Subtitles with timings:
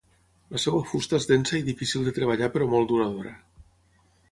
[0.53, 3.37] La seva fusta és densa i difícil de treballar però molt duradora.